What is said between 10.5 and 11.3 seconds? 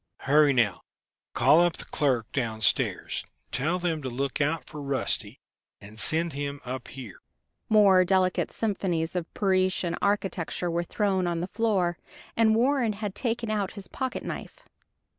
were thrown